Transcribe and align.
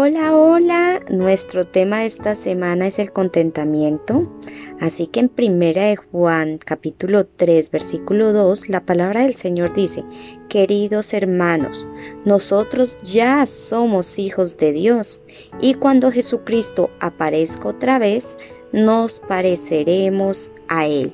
Hola, 0.00 0.36
hola. 0.36 1.00
Nuestro 1.10 1.64
tema 1.64 1.98
de 1.98 2.06
esta 2.06 2.36
semana 2.36 2.86
es 2.86 3.00
el 3.00 3.10
contentamiento. 3.10 4.32
Así 4.78 5.08
que 5.08 5.18
en 5.18 5.28
Primera 5.28 5.86
de 5.86 5.96
Juan, 5.96 6.58
capítulo 6.58 7.26
3, 7.26 7.72
versículo 7.72 8.32
2, 8.32 8.68
la 8.68 8.86
palabra 8.86 9.22
del 9.22 9.34
Señor 9.34 9.74
dice: 9.74 10.04
Queridos 10.48 11.12
hermanos, 11.14 11.88
nosotros 12.24 12.96
ya 13.02 13.44
somos 13.46 14.20
hijos 14.20 14.56
de 14.56 14.70
Dios, 14.70 15.24
y 15.60 15.74
cuando 15.74 16.12
Jesucristo 16.12 16.90
aparezca 17.00 17.70
otra 17.70 17.98
vez, 17.98 18.38
nos 18.70 19.18
pareceremos 19.18 20.52
a 20.68 20.86
Él. 20.86 21.12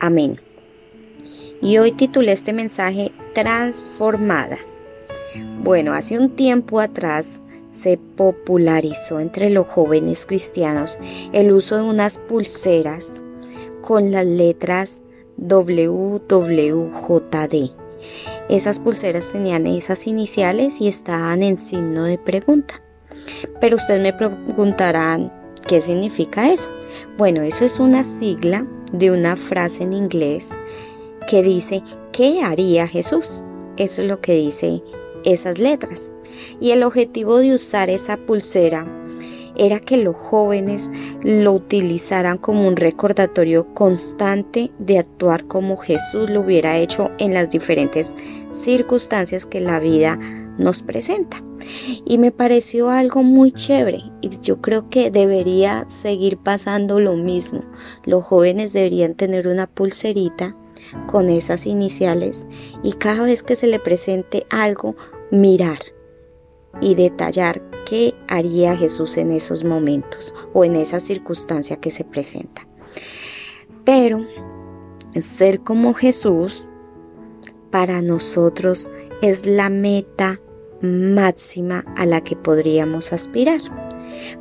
Amén. 0.00 0.40
Y 1.62 1.78
hoy 1.78 1.92
titulé 1.92 2.32
este 2.32 2.52
mensaje 2.52 3.12
Transformada. 3.32 4.58
Bueno, 5.62 5.92
hace 5.92 6.18
un 6.18 6.34
tiempo 6.34 6.80
atrás 6.80 7.40
se 7.74 7.98
popularizó 7.98 9.20
entre 9.20 9.50
los 9.50 9.66
jóvenes 9.66 10.26
cristianos 10.26 10.98
el 11.32 11.52
uso 11.52 11.76
de 11.76 11.82
unas 11.82 12.18
pulseras 12.18 13.08
con 13.82 14.10
las 14.12 14.26
letras 14.26 15.02
WWJD. 15.36 16.24
Esas 18.48 18.78
pulseras 18.78 19.32
tenían 19.32 19.66
esas 19.66 20.06
iniciales 20.06 20.80
y 20.80 20.88
estaban 20.88 21.42
en 21.42 21.58
signo 21.58 22.04
de 22.04 22.18
pregunta. 22.18 22.80
Pero 23.60 23.76
ustedes 23.76 24.02
me 24.02 24.12
preguntarán, 24.12 25.32
¿qué 25.66 25.80
significa 25.80 26.52
eso? 26.52 26.70
Bueno, 27.16 27.42
eso 27.42 27.64
es 27.64 27.80
una 27.80 28.04
sigla 28.04 28.66
de 28.92 29.10
una 29.10 29.36
frase 29.36 29.82
en 29.82 29.92
inglés 29.92 30.50
que 31.26 31.42
dice, 31.42 31.82
¿qué 32.12 32.42
haría 32.42 32.86
Jesús? 32.86 33.42
Eso 33.76 34.02
es 34.02 34.08
lo 34.08 34.20
que 34.20 34.34
dice 34.34 34.82
esas 35.24 35.58
letras. 35.58 36.12
Y 36.60 36.70
el 36.70 36.82
objetivo 36.82 37.38
de 37.38 37.54
usar 37.54 37.90
esa 37.90 38.16
pulsera 38.16 38.86
era 39.56 39.80
que 39.80 39.96
los 39.96 40.16
jóvenes 40.16 40.90
lo 41.22 41.52
utilizaran 41.52 42.38
como 42.38 42.66
un 42.66 42.76
recordatorio 42.76 43.72
constante 43.74 44.72
de 44.78 44.98
actuar 44.98 45.44
como 45.46 45.76
Jesús 45.76 46.30
lo 46.30 46.40
hubiera 46.40 46.78
hecho 46.78 47.10
en 47.18 47.34
las 47.34 47.50
diferentes 47.50 48.14
circunstancias 48.52 49.46
que 49.46 49.60
la 49.60 49.78
vida 49.78 50.18
nos 50.58 50.82
presenta. 50.82 51.42
Y 52.04 52.18
me 52.18 52.30
pareció 52.30 52.90
algo 52.90 53.22
muy 53.22 53.52
chévere 53.52 54.02
y 54.20 54.38
yo 54.40 54.60
creo 54.60 54.90
que 54.90 55.10
debería 55.10 55.84
seguir 55.88 56.36
pasando 56.36 57.00
lo 57.00 57.14
mismo. 57.14 57.62
Los 58.04 58.24
jóvenes 58.24 58.72
deberían 58.72 59.14
tener 59.14 59.48
una 59.48 59.66
pulserita 59.66 60.56
con 61.06 61.30
esas 61.30 61.66
iniciales 61.66 62.46
y 62.82 62.92
cada 62.92 63.24
vez 63.24 63.42
que 63.42 63.56
se 63.56 63.66
le 63.66 63.78
presente 63.78 64.46
algo, 64.50 64.96
mirar 65.34 65.80
y 66.80 66.94
detallar 66.94 67.60
qué 67.86 68.14
haría 68.28 68.76
Jesús 68.76 69.16
en 69.16 69.32
esos 69.32 69.64
momentos 69.64 70.34
o 70.52 70.64
en 70.64 70.76
esa 70.76 71.00
circunstancia 71.00 71.76
que 71.76 71.90
se 71.90 72.04
presenta. 72.04 72.66
Pero 73.84 74.24
ser 75.20 75.60
como 75.60 75.92
Jesús 75.94 76.68
para 77.70 78.00
nosotros 78.00 78.90
es 79.22 79.46
la 79.46 79.70
meta 79.70 80.40
máxima 80.80 81.84
a 81.96 82.06
la 82.06 82.22
que 82.22 82.36
podríamos 82.36 83.12
aspirar. 83.12 83.60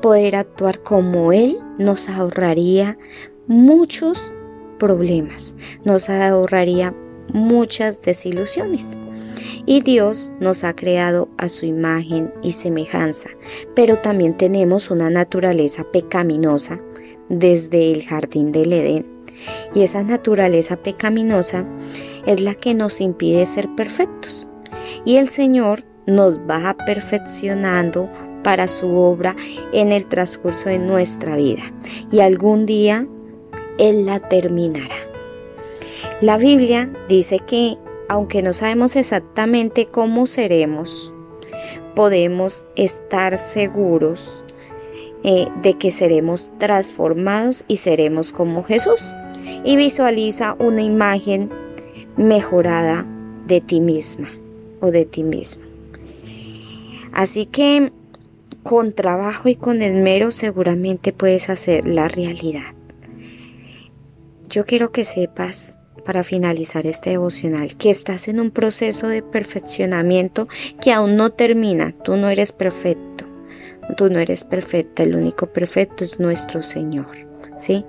Poder 0.00 0.36
actuar 0.36 0.82
como 0.82 1.32
Él 1.32 1.58
nos 1.78 2.08
ahorraría 2.08 2.98
muchos 3.46 4.32
problemas, 4.78 5.54
nos 5.84 6.08
ahorraría 6.08 6.94
muchas 7.32 8.00
desilusiones. 8.02 9.00
Y 9.66 9.80
Dios 9.80 10.30
nos 10.40 10.64
ha 10.64 10.74
creado 10.74 11.28
a 11.38 11.48
su 11.48 11.66
imagen 11.66 12.32
y 12.42 12.52
semejanza, 12.52 13.30
pero 13.74 13.98
también 13.98 14.36
tenemos 14.36 14.90
una 14.90 15.10
naturaleza 15.10 15.84
pecaminosa 15.84 16.80
desde 17.28 17.92
el 17.92 18.04
jardín 18.04 18.52
del 18.52 18.72
Edén. 18.72 19.06
Y 19.74 19.82
esa 19.82 20.02
naturaleza 20.02 20.76
pecaminosa 20.76 21.64
es 22.26 22.40
la 22.40 22.54
que 22.54 22.74
nos 22.74 23.00
impide 23.00 23.46
ser 23.46 23.68
perfectos. 23.74 24.48
Y 25.04 25.16
el 25.16 25.28
Señor 25.28 25.84
nos 26.06 26.38
va 26.40 26.76
perfeccionando 26.86 28.10
para 28.42 28.68
su 28.68 28.94
obra 28.94 29.36
en 29.72 29.92
el 29.92 30.06
transcurso 30.06 30.68
de 30.68 30.78
nuestra 30.78 31.36
vida. 31.36 31.72
Y 32.10 32.20
algún 32.20 32.66
día 32.66 33.06
Él 33.78 34.06
la 34.06 34.20
terminará. 34.20 34.94
La 36.20 36.36
Biblia 36.36 36.90
dice 37.08 37.38
que 37.46 37.76
aunque 38.08 38.42
no 38.42 38.54
sabemos 38.54 38.96
exactamente 38.96 39.86
cómo 39.86 40.26
seremos, 40.26 41.14
podemos 41.94 42.66
estar 42.76 43.38
seguros 43.38 44.44
eh, 45.24 45.46
de 45.62 45.74
que 45.74 45.90
seremos 45.90 46.50
transformados 46.58 47.64
y 47.68 47.78
seremos 47.78 48.32
como 48.32 48.64
Jesús. 48.64 49.02
Y 49.64 49.76
visualiza 49.76 50.54
una 50.58 50.82
imagen 50.82 51.50
mejorada 52.16 53.06
de 53.46 53.60
ti 53.60 53.80
misma 53.80 54.28
o 54.80 54.90
de 54.90 55.04
ti 55.04 55.22
mismo. 55.22 55.64
Así 57.12 57.46
que 57.46 57.92
con 58.62 58.92
trabajo 58.92 59.48
y 59.48 59.56
con 59.56 59.82
esmero 59.82 60.30
seguramente 60.30 61.12
puedes 61.12 61.48
hacer 61.50 61.88
la 61.88 62.08
realidad. 62.08 62.74
Yo 64.48 64.66
quiero 64.66 64.92
que 64.92 65.04
sepas 65.04 65.78
para 66.08 66.24
finalizar 66.24 66.86
este 66.86 67.10
devocional, 67.10 67.76
que 67.76 67.90
estás 67.90 68.28
en 68.28 68.40
un 68.40 68.50
proceso 68.50 69.08
de 69.08 69.22
perfeccionamiento 69.22 70.48
que 70.80 70.90
aún 70.90 71.16
no 71.16 71.32
termina. 71.32 71.92
Tú 72.02 72.16
no 72.16 72.30
eres 72.30 72.50
perfecto. 72.50 73.26
Tú 73.94 74.08
no 74.08 74.18
eres 74.18 74.42
perfecta. 74.42 75.02
El 75.02 75.16
único 75.16 75.48
perfecto 75.52 76.04
es 76.04 76.18
nuestro 76.18 76.62
Señor. 76.62 77.10
¿Sí? 77.58 77.84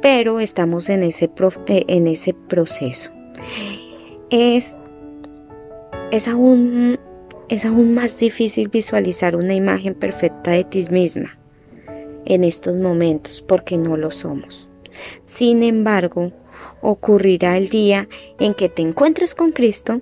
Pero 0.00 0.38
estamos 0.38 0.88
en 0.88 1.02
ese, 1.02 1.32
eh, 1.66 1.84
en 1.88 2.06
ese 2.06 2.32
proceso. 2.32 3.10
Es, 4.30 4.78
es, 6.12 6.28
aún, 6.28 6.96
es 7.48 7.64
aún 7.64 7.92
más 7.92 8.20
difícil 8.20 8.68
visualizar 8.68 9.34
una 9.34 9.54
imagen 9.54 9.94
perfecta 9.94 10.52
de 10.52 10.62
ti 10.62 10.86
misma 10.92 11.36
en 12.24 12.44
estos 12.44 12.76
momentos 12.76 13.42
porque 13.42 13.76
no 13.76 13.96
lo 13.96 14.12
somos. 14.12 14.70
Sin 15.24 15.64
embargo, 15.64 16.30
ocurrirá 16.80 17.56
el 17.56 17.68
día 17.68 18.08
en 18.38 18.54
que 18.54 18.68
te 18.68 18.82
encuentres 18.82 19.34
con 19.34 19.52
Cristo 19.52 20.00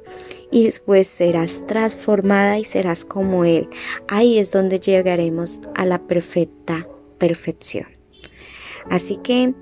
y 0.50 0.64
después 0.64 1.06
serás 1.06 1.66
transformada 1.66 2.58
y 2.58 2.64
serás 2.64 3.04
como 3.04 3.44
Él. 3.44 3.68
Ahí 4.08 4.38
es 4.38 4.52
donde 4.52 4.78
llegaremos 4.78 5.60
a 5.74 5.86
la 5.86 5.98
perfecta 5.98 6.88
perfección. 7.18 7.86
Así 8.90 9.18
que 9.22 9.54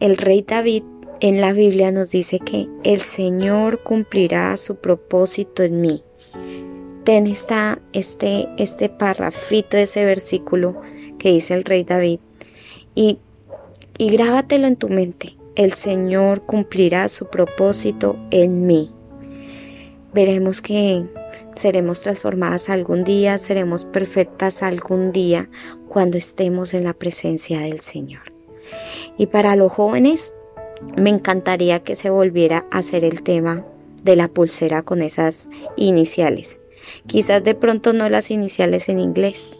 el 0.00 0.16
rey 0.16 0.42
David 0.42 0.84
en 1.20 1.40
la 1.40 1.52
Biblia 1.52 1.92
nos 1.92 2.10
dice 2.10 2.38
que 2.38 2.68
el 2.82 3.00
Señor 3.00 3.82
cumplirá 3.82 4.56
su 4.56 4.76
propósito 4.76 5.62
en 5.62 5.80
mí. 5.80 6.02
Ten 7.04 7.26
esta, 7.26 7.80
este, 7.92 8.48
este 8.58 8.88
parrafito, 8.88 9.76
ese 9.76 10.04
versículo 10.04 10.80
que 11.18 11.30
dice 11.30 11.54
el 11.54 11.64
rey 11.64 11.84
David 11.84 12.20
y, 12.94 13.18
y 13.98 14.10
grábatelo 14.10 14.66
en 14.66 14.76
tu 14.76 14.88
mente 14.88 15.36
el 15.56 15.72
Señor 15.72 16.42
cumplirá 16.42 17.08
su 17.08 17.26
propósito 17.26 18.16
en 18.30 18.66
mí. 18.66 18.90
Veremos 20.12 20.60
que 20.60 21.04
seremos 21.56 22.02
transformadas 22.02 22.68
algún 22.68 23.04
día, 23.04 23.38
seremos 23.38 23.84
perfectas 23.84 24.62
algún 24.62 25.12
día 25.12 25.48
cuando 25.88 26.18
estemos 26.18 26.74
en 26.74 26.84
la 26.84 26.92
presencia 26.92 27.60
del 27.60 27.80
Señor. 27.80 28.32
Y 29.18 29.26
para 29.26 29.56
los 29.56 29.72
jóvenes, 29.72 30.34
me 30.96 31.10
encantaría 31.10 31.82
que 31.82 31.96
se 31.96 32.10
volviera 32.10 32.66
a 32.70 32.78
hacer 32.78 33.04
el 33.04 33.22
tema 33.22 33.64
de 34.02 34.16
la 34.16 34.28
pulsera 34.28 34.82
con 34.82 35.02
esas 35.02 35.48
iniciales. 35.76 36.60
Quizás 37.06 37.42
de 37.42 37.54
pronto 37.54 37.92
no 37.92 38.08
las 38.08 38.30
iniciales 38.30 38.88
en 38.88 38.98
inglés, 38.98 39.56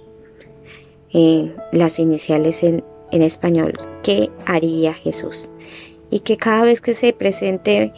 eh, 1.13 1.55
las 1.73 1.99
iniciales 1.99 2.63
en, 2.63 2.85
en 3.15 3.23
español. 3.23 3.79
¿Qué 4.03 4.31
haría 4.45 4.93
Jesús? 4.93 5.51
y 6.15 6.21
que 6.21 6.37
cada 6.37 6.63
vez 6.63 6.81
que 6.81 6.95
se 6.95 7.13
presente 7.13 7.93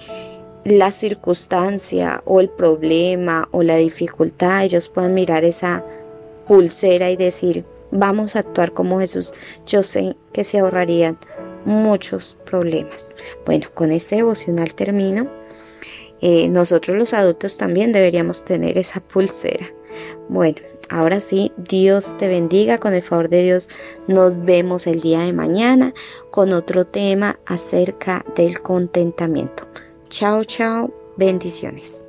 la 0.65 0.91
circunstancia 0.91 2.23
o 2.25 2.41
el 2.41 2.49
problema 2.49 3.47
o 3.53 3.63
la 3.63 3.77
dificultad, 3.77 4.65
ellos 4.65 4.89
puedan 4.89 5.13
mirar 5.13 5.45
esa 5.45 5.85
pulsera 6.49 7.11
y 7.11 7.17
decir, 7.17 7.67
vamos 7.91 8.35
a 8.35 8.39
actuar 8.39 8.73
como 8.73 9.01
Jesús. 9.01 9.35
Yo 9.67 9.83
sé 9.83 10.17
que 10.33 10.45
se 10.45 10.61
ahorrarían 10.61 11.19
muchos 11.67 12.39
problemas. 12.47 13.13
Bueno, 13.45 13.69
con 13.75 13.93
este 13.93 14.17
devocional 14.17 14.73
termino. 14.73 15.29
Eh, 16.23 16.49
nosotros 16.49 16.97
los 16.97 17.13
adultos 17.13 17.59
también 17.59 17.93
deberíamos 17.93 18.47
tener 18.47 18.79
esa 18.79 19.01
pulsera. 19.01 19.71
Bueno, 20.31 20.57
Ahora 20.89 21.21
sí, 21.21 21.53
Dios 21.57 22.17
te 22.19 22.29
bendiga. 22.29 22.79
Con 22.79 22.95
el 22.95 23.03
favor 23.03 23.29
de 23.29 23.43
Dios 23.43 23.69
nos 24.07 24.45
vemos 24.45 24.87
el 24.87 25.01
día 25.01 25.21
de 25.21 25.33
mañana 25.33 25.95
con 26.31 26.53
otro 26.53 26.87
tema 26.87 27.39
acerca 27.47 28.25
del 28.37 28.61
contentamiento. 28.63 29.67
Chao, 30.09 30.45
chao. 30.45 30.93
Bendiciones. 31.17 32.06